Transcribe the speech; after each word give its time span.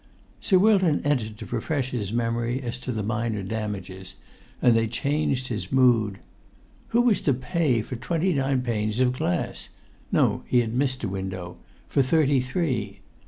Sir 0.39 0.57
Wilton 0.57 1.03
entered 1.05 1.37
to 1.37 1.45
refresh 1.45 1.91
his 1.91 2.11
memory 2.11 2.59
as 2.63 2.79
to 2.79 2.91
the 2.91 3.03
minor 3.03 3.43
damages, 3.43 4.15
and 4.59 4.75
they 4.75 4.87
changed 4.87 5.49
his 5.49 5.71
mood. 5.71 6.17
Who 6.87 7.01
was 7.01 7.21
to 7.21 7.35
pay 7.35 7.83
for 7.83 7.97
twenty 7.97 8.33
nine 8.33 8.63
panes 8.63 8.99
of 8.99 9.13
glass—no, 9.13 10.41
he 10.47 10.61
had 10.61 10.73
missed 10.73 11.03
a 11.03 11.07
window—for 11.07 12.01
thirty 12.01 12.39
three? 12.41 13.01